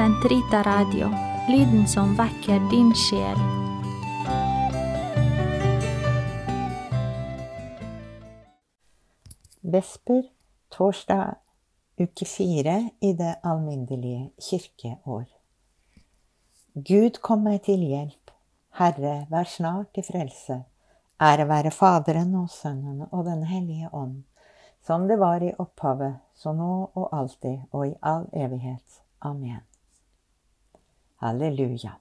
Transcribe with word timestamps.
Sentrita 0.00 0.62
Radio, 0.62 1.10
lyden 1.48 1.86
som 1.88 2.14
vekker 2.16 2.62
din 2.70 2.94
sjel. 2.96 3.36
Vesper, 9.60 10.22
torsdag, 10.72 11.34
uke 12.00 12.24
fire 12.24 12.78
i 13.00 13.12
det 13.12 13.34
alminnelige 13.44 14.30
kirkeår. 14.40 15.28
Gud 16.72 17.20
kom 17.20 17.44
meg 17.44 17.60
til 17.68 17.84
hjelp, 17.84 18.32
Herre, 18.80 19.26
vær 19.28 19.52
snart 19.52 19.92
til 19.92 20.08
frelse. 20.08 20.62
Ære 21.20 21.44
være 21.44 21.76
Faderen 21.76 22.38
og 22.40 22.48
Sønnen 22.48 23.04
og 23.10 23.28
Den 23.28 23.44
hellige 23.44 23.92
ånd, 23.92 24.22
som 24.80 25.04
det 25.12 25.20
var 25.20 25.44
i 25.44 25.52
opphavet, 25.58 26.22
så 26.32 26.56
nå 26.56 26.88
og 26.94 27.10
alltid 27.12 27.68
og 27.72 27.90
i 27.90 27.98
all 28.00 28.30
evighet. 28.32 29.02
Amen. 29.20 29.69
Halleluja. 31.20 31.96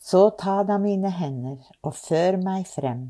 Så 0.00 0.30
ta 0.38 0.62
da 0.62 0.78
mine 0.78 1.10
hender 1.10 1.58
og 1.82 1.94
før 1.98 2.36
meg 2.42 2.68
frem 2.70 3.08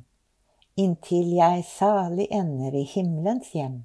inntil 0.76 1.32
jeg 1.38 1.64
salig 1.64 2.26
ender 2.30 2.74
i 2.76 2.84
himmelens 2.84 3.52
hjem. 3.56 3.84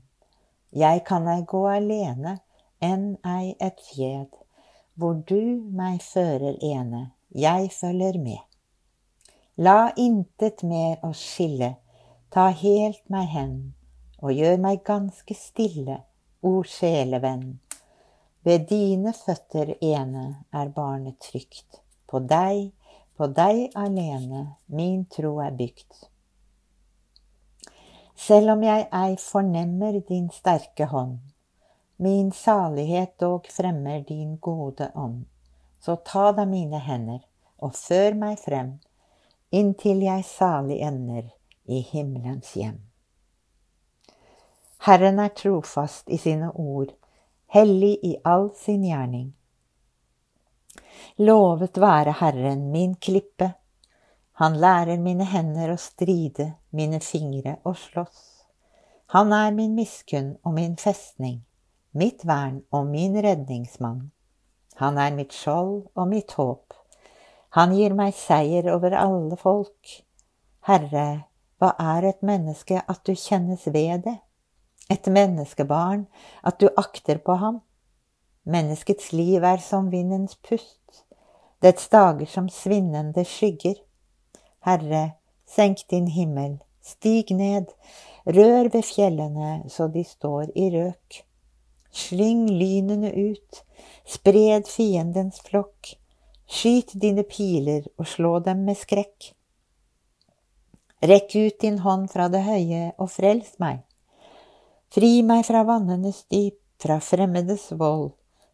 Jeg 0.76 1.04
kan 1.08 1.28
ei 1.32 1.44
gå 1.48 1.64
alene, 1.72 2.38
enn 2.84 3.16
ei 3.28 3.56
et 3.64 3.80
fjed, 3.92 4.32
hvor 4.96 5.20
du 5.28 5.64
meg 5.76 6.02
fører 6.04 6.60
ene, 6.64 7.12
jeg 7.32 7.72
følger 7.76 8.20
med. 8.20 8.40
La 9.56 9.92
intet 9.96 10.64
mer 10.68 11.00
oss 11.08 11.22
skille, 11.34 11.76
ta 12.32 12.50
helt 12.64 13.04
meg 13.12 13.28
hen, 13.32 13.56
og 14.20 14.36
gjør 14.36 14.60
meg 14.64 14.84
ganske 14.88 15.36
stille, 15.36 16.02
o 16.42 16.64
sjelevenn. 16.66 17.60
Ved 18.44 18.68
dine 18.70 19.14
føtter 19.14 19.76
ene 19.86 20.24
er 20.52 20.70
barnet 20.74 21.20
trygt, 21.22 21.82
på 22.10 22.24
deg, 22.26 22.72
på 23.18 23.28
deg 23.30 23.76
alene 23.78 24.46
min 24.66 25.04
tro 25.06 25.36
er 25.46 25.54
bygt. 25.58 26.08
Selv 28.18 28.56
om 28.56 28.64
jeg 28.66 28.88
ei 28.94 29.18
fornemmer 29.22 30.00
din 30.08 30.30
sterke 30.34 30.88
hånd, 30.90 31.20
min 32.02 32.32
salighet 32.34 33.14
dog 33.22 33.46
fremmer 33.50 34.02
din 34.08 34.38
gode 34.42 34.90
ånd, 34.96 35.26
så 35.82 35.96
ta 36.06 36.32
da 36.34 36.46
mine 36.50 36.82
hender 36.82 37.22
og 37.62 37.76
før 37.78 38.18
meg 38.18 38.40
frem, 38.42 38.80
inntil 39.54 40.02
jeg 40.06 40.26
salig 40.26 40.80
ender 40.82 41.30
i 41.70 41.84
himmelens 41.92 42.56
hjem. 42.58 42.80
Herren 44.82 45.22
er 45.22 45.34
trofast 45.38 46.10
i 46.10 46.18
sine 46.18 46.50
ord, 46.58 46.96
hellig 47.52 47.98
i 48.04 48.16
all 48.24 48.50
sin 48.56 48.84
gjerning. 48.88 49.32
Lovet 51.20 51.78
være 51.82 52.16
Herren 52.22 52.70
min 52.72 52.96
klippe, 52.96 53.54
han 54.42 54.56
lærer 54.58 54.98
mine 54.98 55.28
hender 55.28 55.74
å 55.74 55.78
stride, 55.78 56.48
mine 56.74 56.98
fingre 57.04 57.60
å 57.68 57.76
slåss. 57.78 58.22
Han 59.14 59.34
er 59.36 59.52
min 59.54 59.76
miskunn 59.76 60.32
og 60.42 60.56
min 60.56 60.78
festning, 60.82 61.42
mitt 61.92 62.24
vern 62.26 62.62
og 62.72 62.88
min 62.90 63.20
redningsmann. 63.22 64.08
Han 64.80 64.98
er 64.98 65.12
mitt 65.14 65.36
skjold 65.36 65.92
og 65.94 66.08
mitt 66.10 66.34
håp. 66.40 66.74
Han 67.60 67.76
gir 67.76 67.94
meg 67.94 68.16
seier 68.16 68.72
over 68.72 68.96
alle 68.96 69.38
folk. 69.38 70.00
Herre, 70.66 71.28
hva 71.60 71.76
er 71.78 72.08
et 72.10 72.24
menneske 72.26 72.80
at 72.80 73.04
du 73.06 73.12
kjennes 73.14 73.68
ved 73.68 74.08
det? 74.08 74.18
Et 74.92 75.08
menneskebarn, 75.08 76.08
at 76.44 76.60
du 76.60 76.68
akter 76.76 77.22
på 77.24 77.38
ham? 77.40 77.62
Menneskets 78.44 79.12
liv 79.14 79.44
er 79.46 79.62
som 79.64 79.88
vindens 79.92 80.36
pust, 80.44 81.04
dets 81.64 81.88
dager 81.94 82.28
som 82.28 82.50
svinnende 82.52 83.24
skygger. 83.24 83.78
Herre, 84.66 85.04
senk 85.48 85.86
din 85.94 86.10
himmel, 86.12 86.58
stig 86.84 87.32
ned, 87.38 87.70
rør 88.26 88.72
ved 88.74 88.84
fjellene 88.84 89.52
så 89.70 89.88
de 89.94 90.04
står 90.04 90.52
i 90.58 90.72
røk. 90.74 91.22
Slyng 91.92 92.48
lynene 92.50 93.12
ut, 93.14 93.62
spred 94.08 94.68
fiendens 94.68 95.40
flokk, 95.46 95.94
skyt 96.48 96.96
dine 97.00 97.24
piler 97.28 97.88
og 97.98 98.10
slå 98.12 98.40
dem 98.44 98.66
med 98.68 98.80
skrekk. 98.80 99.32
Rekk 101.02 101.36
ut 101.36 101.62
din 101.62 101.80
hånd 101.86 102.10
fra 102.12 102.28
det 102.30 102.44
høye 102.46 102.92
og 102.98 103.10
frels 103.14 103.56
meg. 103.62 103.86
Fri 104.92 105.22
meg 105.24 105.46
fra 105.48 105.62
vannenes 105.64 106.26
dyp, 106.28 106.58
fra 106.84 106.98
fremmedes 107.00 107.70
vold, 107.80 108.10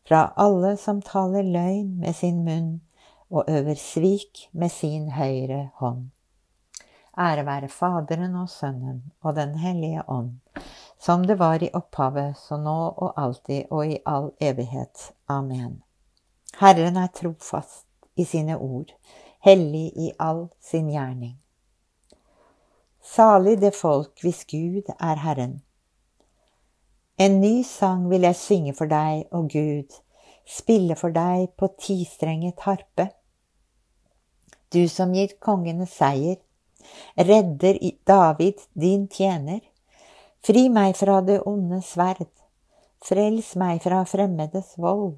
fra 0.06 0.28
alle 0.38 0.76
som 0.78 1.00
taler 1.02 1.42
løgn 1.42 1.96
med 1.98 2.14
sin 2.14 2.44
munn 2.46 2.76
og 3.34 3.50
øver 3.50 3.80
svik 3.82 4.44
med 4.54 4.70
sin 4.70 5.10
høyre 5.16 5.72
hånd. 5.82 6.12
Ære 7.18 7.48
være 7.48 7.72
Faderen 7.74 8.38
og 8.38 8.52
Sønnen 8.54 9.02
og 9.26 9.36
Den 9.36 9.58
hellige 9.58 10.06
ånd, 10.08 10.38
som 11.02 11.26
det 11.26 11.40
var 11.40 11.64
i 11.64 11.74
opphavet, 11.74 12.38
så 12.38 12.62
nå 12.62 12.78
og 12.94 13.18
alltid 13.18 13.74
og 13.74 13.88
i 13.88 13.98
all 14.06 14.30
evighet. 14.38 15.12
Amen. 15.28 15.82
Herren 16.62 17.02
er 17.02 17.10
trofast 17.18 17.88
i 18.16 18.30
sine 18.30 18.62
ord, 18.62 18.94
hellig 19.42 19.88
i 19.98 20.12
all 20.20 20.52
sin 20.62 20.94
gjerning. 20.94 21.40
Salig 23.02 23.58
det 23.58 23.74
folk 23.74 24.22
hvis 24.22 24.46
Gud 24.46 24.94
er 25.00 25.26
Herren. 25.26 25.64
En 27.18 27.40
ny 27.42 27.64
sang 27.66 28.04
vil 28.12 28.28
jeg 28.28 28.38
synge 28.38 28.74
for 28.78 28.90
deg, 28.92 29.24
å 29.34 29.42
Gud, 29.50 29.94
spille 30.46 30.94
for 31.00 31.10
deg 31.10 31.48
på 31.58 31.72
tistrenget 31.82 32.62
harpe. 32.68 33.08
Du 34.70 34.84
som 34.92 35.16
gir 35.18 35.34
kongene 35.42 35.88
seier, 35.90 36.38
redder 37.18 37.80
David 38.06 38.62
din 38.78 39.08
tjener. 39.10 39.64
Fri 40.46 40.68
meg 40.70 40.94
fra 41.00 41.18
det 41.26 41.40
onde 41.50 41.80
sverd, 41.82 42.30
frels 43.02 43.56
meg 43.58 43.82
fra 43.82 44.04
fremmedes 44.06 44.76
vold, 44.78 45.16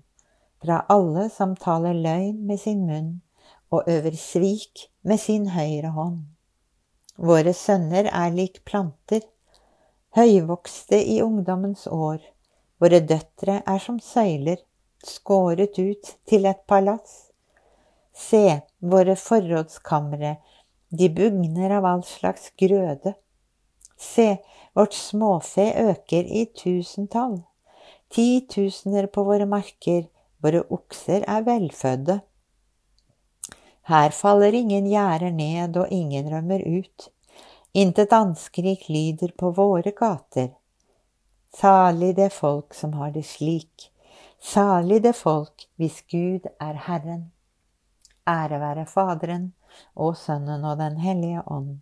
fra 0.64 0.86
alle 0.88 1.28
som 1.34 1.58
taler 1.60 2.00
løgn 2.00 2.46
med 2.48 2.64
sin 2.64 2.86
munn 2.88 3.18
og 3.76 3.92
øver 3.92 4.16
svik 4.16 4.88
med 5.04 5.20
sin 5.20 5.52
høyre 5.52 5.92
hånd. 6.00 6.24
Våre 7.20 7.52
sønner 7.54 8.08
er 8.08 8.32
lik 8.32 8.64
planter, 8.64 9.22
høyvokste 10.18 11.00
i 11.04 11.20
ungdommens 11.22 11.86
år, 11.88 12.20
våre 12.82 13.00
døtre 13.04 13.60
er 13.68 13.82
som 13.84 14.00
søyler, 14.00 14.62
skåret 15.06 15.78
ut 15.80 16.14
til 16.28 16.48
et 16.50 16.62
palass. 16.68 17.30
Se, 18.16 18.62
våre 18.80 19.16
forrådskamre, 19.20 20.38
de 20.90 21.10
bugner 21.14 21.76
av 21.78 21.86
all 21.86 22.04
slags 22.08 22.50
grøde. 22.60 23.14
Se, 24.00 24.40
vårt 24.74 24.96
småfe 24.96 25.68
øker 25.84 26.24
i 26.24 26.46
tusentall. 26.56 27.42
Titusener 28.10 29.08
på 29.14 29.24
våre 29.28 29.46
marker, 29.46 30.08
våre 30.42 30.64
okser 30.74 31.28
er 31.28 31.46
velfødde. 31.46 32.20
Her 33.90 34.14
faller 34.14 34.54
ingen 34.54 34.88
gjerder 34.90 35.34
ned 35.34 35.78
og 35.78 35.92
ingen 35.94 36.28
rømmer 36.32 36.62
ut. 36.66 37.10
Intet 37.72 38.14
anskrik 38.14 38.90
lyder 38.90 39.28
på 39.38 39.52
våre 39.52 39.92
gater. 39.92 40.50
Salig 41.54 42.16
det 42.16 42.30
folk 42.34 42.74
som 42.74 42.94
har 42.94 43.12
det 43.12 43.24
slik, 43.24 43.92
salig 44.42 45.04
det 45.04 45.14
folk 45.14 45.68
hvis 45.78 46.02
Gud 46.10 46.48
er 46.60 46.80
Herren. 46.88 47.32
Ære 48.26 48.58
være 48.62 48.86
Faderen 48.90 49.52
og 49.94 50.18
Sønnen 50.18 50.66
og 50.66 50.78
Den 50.82 50.98
hellige 50.98 51.44
ånd, 51.46 51.80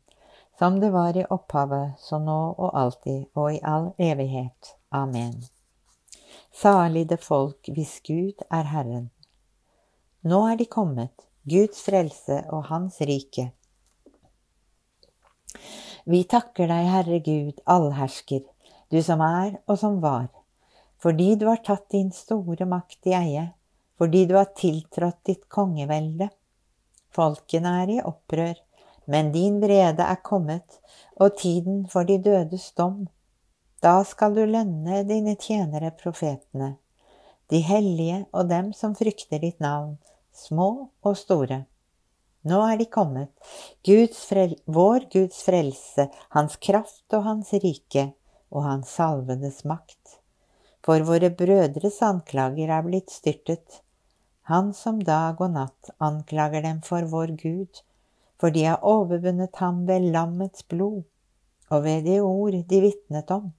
som 0.60 0.80
det 0.84 0.92
var 0.92 1.16
i 1.16 1.24
opphavet, 1.24 1.96
så 2.00 2.20
nå 2.20 2.40
og 2.58 2.76
alltid 2.76 3.26
og 3.36 3.54
i 3.56 3.64
all 3.64 3.94
evighet. 3.98 4.76
Amen. 4.92 5.44
Salig 6.52 7.08
det 7.10 7.24
folk 7.24 7.72
hvis 7.72 8.02
Gud 8.04 8.44
er 8.52 8.68
Herren. 8.76 9.10
Nå 10.24 10.44
er 10.52 10.60
de 10.60 10.66
kommet, 10.66 11.16
Guds 11.48 11.80
frelse 11.86 12.44
og 12.52 12.66
Hans 12.68 13.00
rike. 13.00 13.54
Vi 16.08 16.24
takker 16.24 16.70
deg, 16.70 16.88
Herre 16.92 17.20
Gud, 17.20 17.62
allhersker, 17.68 18.46
du 18.92 19.02
som 19.04 19.22
er 19.26 19.58
og 19.68 19.80
som 19.82 20.00
var, 20.04 20.30
fordi 21.04 21.34
du 21.36 21.48
har 21.50 21.60
tatt 21.66 21.90
din 21.94 22.14
store 22.16 22.68
makt 22.70 23.10
i 23.12 23.16
eie, 23.18 23.46
fordi 23.98 24.26
du 24.30 24.38
har 24.38 24.54
tiltrådt 24.58 25.20
ditt 25.28 25.46
kongevelde. 25.52 26.30
Folkene 27.14 27.74
er 27.84 27.94
i 27.98 28.00
opprør, 28.06 28.56
men 29.08 29.32
din 29.32 29.62
vrede 29.64 30.04
er 30.04 30.24
kommet, 30.24 30.80
og 31.20 31.38
tiden 31.40 31.86
for 31.92 32.08
de 32.08 32.20
dødes 32.22 32.72
dom. 32.78 33.08
Da 33.84 34.02
skal 34.08 34.36
du 34.36 34.44
lønne 34.46 35.04
dine 35.08 35.36
tjenere 35.40 35.92
profetene, 35.96 36.76
de 37.52 37.62
hellige 37.64 38.26
og 38.34 38.50
dem 38.50 38.74
som 38.74 38.96
frykter 38.98 39.44
ditt 39.44 39.60
navn, 39.64 39.98
små 40.34 40.90
og 41.04 41.18
store. 41.18 41.66
Nå 42.48 42.60
er 42.64 42.78
de 42.80 42.86
kommet, 42.92 43.32
Guds 43.84 44.22
vår 44.66 45.08
Guds 45.12 45.42
frelse, 45.44 46.08
Hans 46.36 46.56
kraft 46.64 47.16
og 47.18 47.26
Hans 47.26 47.52
rike 47.64 48.12
og 48.54 48.64
Hans 48.64 48.94
salvedes 49.00 49.66
makt. 49.66 50.20
for 50.88 51.04
våre 51.04 51.28
brødres 51.36 51.98
anklager 52.06 52.70
er 52.72 52.84
blitt 52.86 53.12
styrtet. 53.12 53.82
Han 54.48 54.70
som 54.72 55.02
dag 55.04 55.42
og 55.44 55.52
natt 55.52 55.90
anklager 56.00 56.64
dem 56.64 56.80
for 56.86 57.04
vår 57.12 57.34
Gud, 57.42 57.82
for 58.40 58.56
de 58.56 58.64
har 58.64 58.86
overvunnet 58.88 59.60
ham 59.60 59.82
ved 59.90 60.08
lammets 60.14 60.64
blod 60.64 61.04
og 61.68 61.84
ved 61.84 62.06
de 62.08 62.22
ord 62.24 62.56
de 62.70 62.80
vitnet 62.86 63.32
om. 63.36 63.50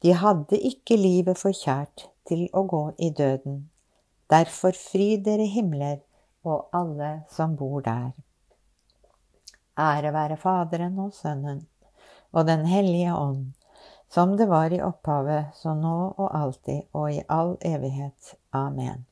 De 0.00 0.14
hadde 0.16 0.56
ikke 0.56 0.96
livet 0.96 1.36
for 1.36 1.52
kjært 1.52 2.06
til 2.24 2.46
å 2.56 2.64
gå 2.64 2.84
i 2.96 3.10
døden. 3.12 3.66
Derfor 4.32 4.72
fry 4.72 5.18
dere 5.20 5.44
himler 5.50 5.98
og 6.44 6.68
alle 6.72 7.22
som 7.30 7.56
bor 7.56 7.82
der. 7.84 8.12
Ære 9.80 10.12
være 10.12 10.36
Faderen 10.36 10.98
og 10.98 11.14
Sønnen 11.14 11.66
og 12.30 12.46
Den 12.46 12.66
hellige 12.66 13.14
ånd, 13.14 13.52
som 14.10 14.36
det 14.36 14.46
var 14.50 14.72
i 14.72 14.80
opphavet, 14.82 15.54
så 15.54 15.74
nå 15.74 16.14
og 16.16 16.28
alltid 16.34 16.82
og 16.92 17.12
i 17.12 17.22
all 17.28 17.56
evighet. 17.62 18.34
Amen. 18.52 19.06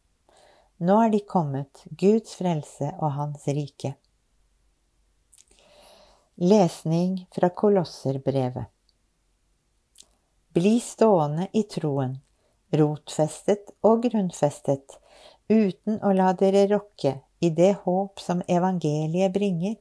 Nå 0.78 1.00
er 1.02 1.10
de 1.10 1.20
kommet, 1.26 1.84
Guds 1.90 2.36
frelse 2.38 2.92
og 2.98 3.12
Hans 3.16 3.46
rike. 3.46 3.94
Lesning 6.38 7.24
fra 7.34 7.50
Kolosserbrevet. 7.50 8.70
Bli 10.54 10.78
stående 10.80 11.48
i 11.52 11.64
troen, 11.70 12.16
rotfestet 12.70 13.74
og 13.86 14.04
grunnfestet, 14.06 14.94
uten 15.48 15.98
å 16.04 16.12
la 16.12 16.32
dere 16.36 16.66
rokke 16.70 17.18
i 17.40 17.50
det 17.50 17.72
håp 17.84 18.20
som 18.20 18.42
evangeliet 18.48 19.32
bringer. 19.32 19.76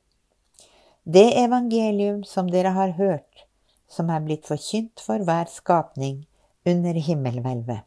Det 1.03 1.27
evangelium 1.39 2.23
som 2.23 2.49
dere 2.51 2.73
har 2.75 2.95
hørt, 2.99 3.45
som 3.87 4.09
er 4.11 4.23
blitt 4.23 4.47
forkynt 4.47 5.03
for 5.03 5.23
hver 5.23 5.47
skapning 5.51 6.25
under 6.67 6.93
himmelhvelvet. 6.93 7.85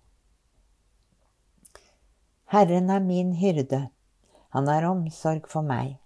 Herren 2.51 2.91
er 2.91 3.01
min 3.05 3.35
hyrde, 3.39 3.89
han 4.51 4.69
har 4.69 4.89
omsorg 4.89 5.47
for 5.49 5.63
meg. 5.63 5.99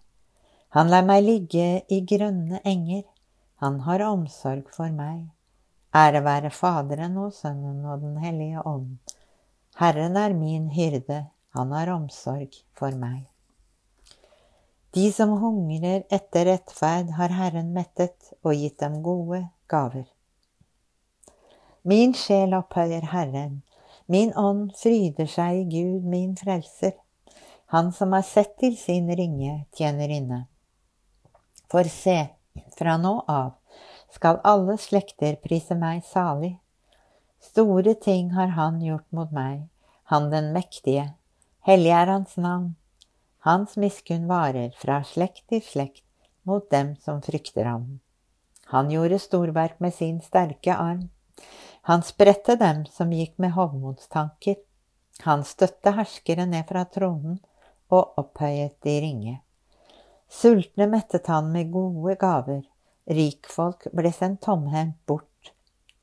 Han 0.74 0.90
lar 0.90 1.06
meg 1.06 1.22
ligge 1.24 1.68
i 1.88 2.00
grønne 2.04 2.60
enger, 2.66 3.04
han 3.62 3.78
har 3.86 4.02
omsorg 4.04 4.68
for 4.74 4.90
meg. 4.92 5.30
Ære 5.94 6.24
være 6.26 6.50
Faderen 6.50 7.16
og 7.22 7.32
Sønnen 7.32 7.84
og 7.86 8.02
Den 8.02 8.18
hellige 8.18 8.66
ånd. 8.66 8.98
Herren 9.78 10.18
er 10.18 10.34
min 10.34 10.66
hyrde, 10.74 11.20
han 11.54 11.72
har 11.72 11.92
omsorg 11.94 12.56
for 12.74 12.94
meg. 12.98 13.22
De 14.94 15.06
som 15.12 15.30
hungrer 15.42 16.04
etter 16.10 16.46
rettferd, 16.46 17.14
har 17.18 17.34
Herren 17.34 17.72
mettet 17.74 18.34
og 18.42 18.54
gitt 18.54 18.78
dem 18.82 19.00
gode 19.02 19.40
gaver. 19.70 20.06
Min 21.82 22.14
sjel 22.14 22.54
opphøyer 22.54 23.06
Herren, 23.10 23.62
min 24.06 24.30
ånd 24.38 24.70
fryder 24.78 25.26
seg 25.30 25.62
i 25.62 25.64
Gud, 25.72 26.06
min 26.06 26.36
frelser, 26.38 26.94
han 27.74 27.90
som 27.92 28.14
har 28.14 28.22
sett 28.26 28.54
til 28.60 28.76
sin 28.78 29.10
ringe 29.10 29.64
tjenerinne. 29.74 30.44
For 31.70 31.90
se, 31.90 32.18
fra 32.78 32.94
nå 33.00 33.16
av 33.30 33.56
skal 34.14 34.38
alle 34.46 34.76
slekter 34.78 35.40
prise 35.42 35.74
meg 35.74 36.04
salig. 36.06 36.54
Store 37.42 37.94
ting 37.98 38.30
har 38.36 38.54
han 38.54 38.78
gjort 38.82 39.10
mot 39.10 39.34
meg, 39.34 39.66
han 40.10 40.30
den 40.30 40.52
mektige. 40.54 41.10
Hellig 41.64 41.94
er 41.96 42.10
hans 42.12 42.34
navn. 42.36 42.74
Hans 43.40 43.78
miskunn 43.80 44.26
varer 44.28 44.74
fra 44.76 44.98
slekt 45.08 45.46
til 45.48 45.62
slekt 45.64 46.02
mot 46.44 46.66
dem 46.68 46.90
som 47.00 47.22
frykter 47.24 47.64
ham. 47.64 47.86
Han 48.68 48.90
gjorde 48.92 49.16
storverk 49.22 49.78
med 49.80 49.94
sin 49.96 50.18
sterke 50.20 50.74
arm. 50.76 51.06
Han 51.88 52.04
spredte 52.04 52.58
dem 52.60 52.82
som 52.92 53.14
gikk 53.16 53.38
med 53.40 53.54
hovmodstanker. 53.56 54.58
Han 55.24 55.44
støtte 55.48 55.94
herskere 55.96 56.44
ned 56.50 56.68
fra 56.68 56.82
tronen 56.84 57.38
og 57.88 58.20
opphøyet 58.20 58.76
de 58.84 58.98
ringe. 59.00 59.34
Sultne 60.28 60.84
mettet 60.92 61.30
han 61.32 61.48
med 61.54 61.70
gode 61.72 62.18
gaver, 62.20 62.66
rikfolk 63.08 63.86
ble 63.96 64.12
sendt 64.12 64.42
tomhendt 64.44 65.00
bort. 65.08 65.54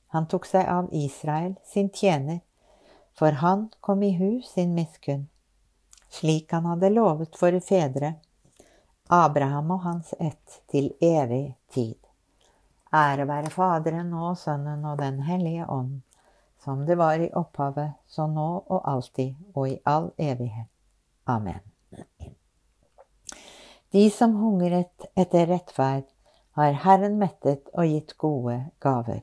Han 0.09 0.25
tok 0.25 0.49
seg 0.49 0.65
av 0.65 0.89
Israel, 0.89 1.53
sin 1.61 1.93
tjener, 1.93 2.41
for 3.13 3.37
han 3.45 3.67
kom 3.79 4.01
i 4.01 4.15
hu 4.17 4.39
sin 4.41 4.73
miskunn, 4.73 5.27
slik 6.11 6.51
han 6.51 6.67
hadde 6.69 6.91
lovet 6.93 7.37
våre 7.41 7.61
fedre, 7.63 8.13
Abraham 9.11 9.71
og 9.75 9.83
hans 9.83 10.13
ett, 10.19 10.61
til 10.71 10.93
evig 11.03 11.55
tid. 11.73 11.97
Ære 12.95 13.25
være 13.27 13.51
Faderen 13.51 14.13
og 14.13 14.37
Sønnen 14.39 14.85
og 14.87 14.99
Den 14.99 15.21
hellige 15.23 15.67
ånd, 15.67 16.01
som 16.63 16.85
det 16.85 16.97
var 16.99 17.19
i 17.19 17.31
opphavet, 17.33 17.95
så 18.07 18.27
nå 18.27 18.47
og 18.67 18.81
alltid 18.87 19.35
og 19.55 19.69
i 19.69 19.77
all 19.85 20.11
evighet. 20.17 20.67
Amen. 21.27 21.59
De 23.91 24.09
som 24.11 24.35
hungret 24.39 25.07
etter 25.15 25.47
rettferd, 25.51 26.07
har 26.55 26.75
Herren 26.83 27.15
mettet 27.19 27.71
og 27.71 27.87
gitt 27.87 28.17
gode 28.19 28.57
gaver. 28.83 29.21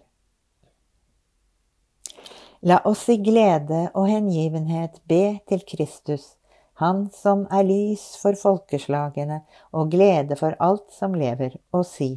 La 2.61 2.81
oss 2.89 3.05
i 3.13 3.19
glede 3.23 3.85
og 3.95 4.09
hengivenhet 4.09 4.99
be 5.07 5.39
til 5.49 5.63
Kristus, 5.69 6.38
Han 6.79 7.09
som 7.11 7.47
er 7.51 7.67
lys 7.67 8.05
for 8.23 8.39
folkeslagene 8.39 9.41
og 9.75 9.91
glede 9.91 10.37
for 10.39 10.55
alt 10.63 10.93
som 10.95 11.17
lever, 11.19 11.57
og 11.75 11.83
si, 11.87 12.13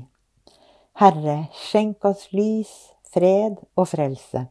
Herre, 1.02 1.48
skjenk 1.56 2.06
oss 2.06 2.28
lys, 2.36 2.70
fred 3.10 3.58
og 3.76 3.88
frelse. 3.90 4.46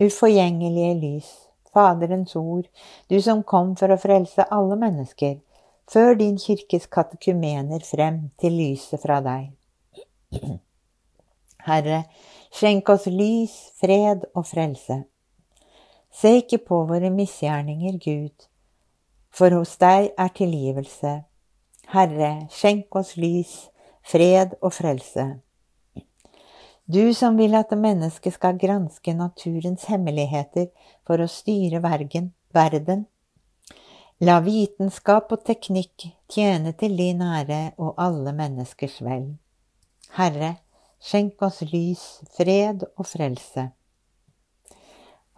Uforgjengelige 0.00 0.94
lys, 1.02 1.28
Faderens 1.74 2.32
ord, 2.36 2.64
du 3.10 3.18
som 3.20 3.42
kom 3.44 3.74
for 3.76 3.92
å 3.92 4.00
frelse 4.00 4.46
alle 4.54 4.78
mennesker, 4.80 5.36
før 5.88 6.16
din 6.16 6.38
kirkes 6.40 6.88
katekumener 6.92 7.84
frem 7.84 8.28
til 8.40 8.56
lyset 8.56 9.02
fra 9.04 9.20
deg. 9.24 9.52
Herre, 11.68 12.02
skjenk 12.54 12.88
oss 12.94 13.08
lys, 13.12 13.56
fred 13.76 14.24
og 14.34 14.46
frelse. 14.48 15.02
Se 16.08 16.38
ikke 16.40 16.62
på 16.64 16.86
våre 16.88 17.10
misgjerninger, 17.12 17.98
Gud, 18.00 18.48
for 19.38 19.54
hos 19.54 19.76
deg 19.78 20.12
er 20.18 20.32
tilgivelse. 20.34 21.12
Herre, 21.94 22.32
skjenk 22.52 22.96
oss 22.98 23.14
lys, 23.16 23.68
fred 24.02 24.56
og 24.60 24.74
frelse. 24.74 25.28
Du 26.88 27.12
som 27.14 27.36
vil 27.38 27.54
at 27.54 27.72
mennesket 27.76 28.34
skal 28.34 28.58
granske 28.58 29.12
naturens 29.14 29.84
hemmeligheter 29.92 30.70
for 31.06 31.20
å 31.20 31.28
styre 31.30 31.82
verden, 31.84 32.32
La 34.18 34.40
vitenskap 34.42 35.30
og 35.30 35.44
teknikk 35.46 36.08
tjene 36.26 36.72
til 36.74 36.96
din 36.98 37.20
ære 37.22 37.76
og 37.78 38.00
alle 38.02 38.32
menneskers 38.34 38.96
vel. 39.06 39.28
Herre, 40.16 40.56
skjenk 40.98 41.38
oss 41.46 41.60
lys, 41.62 42.02
fred 42.34 42.82
og 42.96 43.06
frelse. 43.06 43.68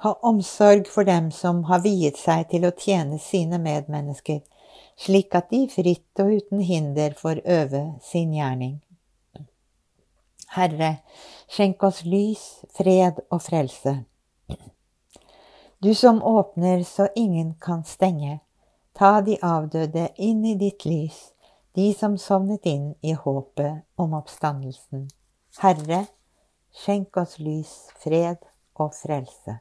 Ha 0.00 0.12
omsorg 0.22 0.88
for 0.88 1.04
dem 1.04 1.30
som 1.30 1.64
har 1.68 1.82
viet 1.84 2.16
seg 2.16 2.48
til 2.52 2.64
å 2.64 2.72
tjene 2.76 3.18
sine 3.20 3.58
medmennesker, 3.60 4.40
slik 4.96 5.34
at 5.36 5.50
de 5.52 5.66
fritt 5.68 6.22
og 6.22 6.32
uten 6.40 6.62
hinder 6.64 7.16
får 7.16 7.42
øve 7.44 7.82
sin 8.04 8.32
gjerning. 8.36 8.78
Herre, 10.56 10.96
skjenk 11.48 11.82
oss 11.86 12.04
lys, 12.04 12.44
fred 12.74 13.20
og 13.30 13.42
frelse. 13.44 14.00
Du 15.80 15.94
som 15.94 16.22
åpner 16.24 16.82
så 16.84 17.06
ingen 17.16 17.54
kan 17.60 17.84
stenge, 17.84 18.40
Ta 19.00 19.20
de 19.24 19.38
avdøde 19.40 20.08
inn 20.20 20.42
i 20.44 20.56
ditt 20.58 20.84
lys, 20.84 21.30
de 21.72 21.86
som 21.96 22.18
sovnet 22.18 22.66
inn 22.68 22.90
i 23.00 23.14
håpet 23.16 23.86
om 23.96 24.12
oppstandelsen. 24.18 25.06
Herre, 25.62 26.02
skjenk 26.82 27.16
oss 27.22 27.38
lys, 27.40 27.72
fred 28.02 28.42
og 28.76 28.92
frelse. 28.98 29.60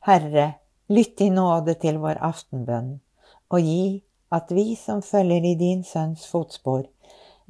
Herre, 0.00 0.54
lytt 0.88 1.20
i 1.20 1.26
nåde 1.28 1.74
til 1.82 1.98
vår 2.00 2.16
aftenbønn, 2.24 2.94
og 3.52 3.60
gi 3.60 4.00
at 4.32 4.52
vi 4.54 4.72
som 4.78 5.02
følger 5.04 5.44
i 5.44 5.56
din 5.60 5.82
Sønns 5.84 6.22
fotspor, 6.30 6.86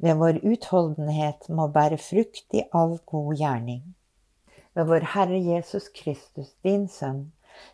ved 0.03 0.17
vår 0.19 0.41
utholdenhet 0.43 1.47
må 1.47 1.69
bære 1.71 1.99
frukt 2.01 2.57
i 2.57 2.65
all 2.75 2.97
god 3.05 3.35
gjerning. 3.39 3.95
ved 4.73 4.87
vår 4.87 5.07
Herre 5.13 5.39
Jesus 5.39 5.87
Kristus, 5.95 6.51
din 6.63 6.87
Sønn, 6.87 7.31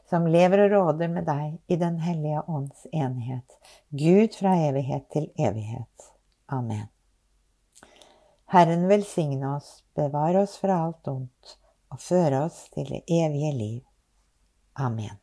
som 0.10 0.25
lever 0.25 0.65
og 0.65 0.72
råder 0.72 1.07
med 1.07 1.25
deg 1.25 1.57
i 1.67 1.75
Den 1.75 2.00
hellige 2.01 2.41
ånds 2.48 2.86
enhet, 2.93 3.57
Gud 3.89 4.38
fra 4.39 4.55
evighet 4.69 5.10
til 5.13 5.29
evighet. 5.38 6.10
Amen. 6.50 6.88
Herren 8.46 8.88
velsigne 8.89 9.55
oss, 9.55 9.84
bevare 9.96 10.46
oss 10.46 10.57
fra 10.62 10.84
alt 10.86 11.07
ondt 11.07 11.57
og 11.89 12.00
føre 12.00 12.46
oss 12.46 12.67
til 12.74 12.89
det 12.93 13.03
evige 13.10 13.53
liv. 13.57 13.87
Amen. 14.79 15.19